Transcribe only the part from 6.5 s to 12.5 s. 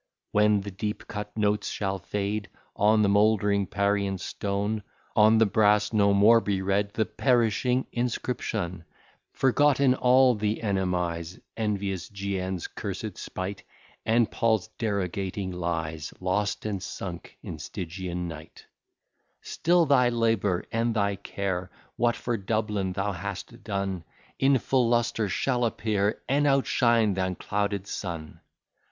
read The perishing inscription; Forgotten all the enemies, Envious G